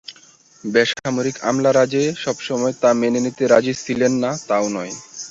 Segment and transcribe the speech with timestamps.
[0.63, 4.93] বেসামরিক আমলারা যে সবসময় তা মেনে নিতে রাজি ছিলেন না তাও নয়।